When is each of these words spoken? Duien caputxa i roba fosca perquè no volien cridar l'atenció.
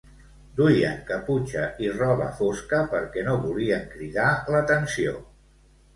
Duien 0.59 0.95
caputxa 1.09 1.67
i 1.87 1.91
roba 1.99 2.29
fosca 2.41 2.79
perquè 2.95 3.27
no 3.29 3.37
volien 3.45 3.87
cridar 3.95 4.29
l'atenció. 4.57 5.15